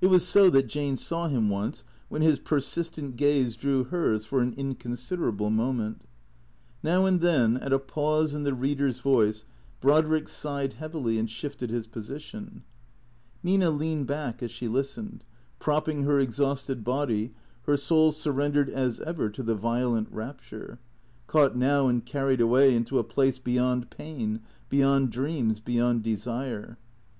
It 0.00 0.06
was 0.06 0.24
so 0.24 0.48
that 0.50 0.68
Jane 0.68 0.96
saw 0.96 1.26
him, 1.26 1.48
once, 1.48 1.82
when 2.08 2.22
his 2.22 2.38
persistent 2.38 3.16
gaze 3.16 3.56
drew 3.56 3.82
hers 3.82 4.24
for 4.24 4.42
an 4.42 4.52
inconsiderable 4.56 5.50
moment. 5.50 6.02
Now 6.84 7.04
and 7.04 7.20
then, 7.20 7.56
at 7.56 7.72
a 7.72 7.80
pause 7.80 8.32
in 8.32 8.44
the 8.44 8.54
reader's 8.54 9.00
voice, 9.00 9.44
Brodrick 9.80 10.28
sighed 10.28 10.74
heavily 10.74 11.18
and 11.18 11.28
shifted 11.28 11.68
his 11.68 11.88
position. 11.88 12.62
Nina 13.42 13.70
leaned 13.70 14.06
back 14.06 14.40
as 14.40 14.52
she 14.52 14.68
listened, 14.68 15.24
propping 15.58 16.04
her 16.04 16.20
exhausted 16.20 16.84
body, 16.84 17.32
her 17.64 17.76
soul 17.76 18.12
surrendered 18.12 18.70
as 18.70 19.00
ever 19.00 19.28
to 19.30 19.42
the 19.42 19.56
violent 19.56 20.06
rapture; 20.12 20.78
caught 21.26 21.56
now 21.56 21.88
and 21.88 22.06
carried 22.06 22.40
away 22.40 22.72
into 22.72 23.00
a 23.00 23.02
place 23.02 23.40
beyond 23.40 23.90
pain, 23.90 24.42
beyond 24.68 25.10
dreams, 25.10 25.58
beyond 25.58 26.04
desire. 26.04 26.78